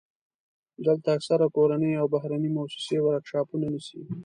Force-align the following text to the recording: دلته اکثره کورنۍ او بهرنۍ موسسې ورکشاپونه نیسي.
دلته 0.85 1.07
اکثره 1.17 1.47
کورنۍ 1.55 1.93
او 2.01 2.05
بهرنۍ 2.13 2.49
موسسې 2.57 2.97
ورکشاپونه 3.01 3.67
نیسي. 3.73 3.99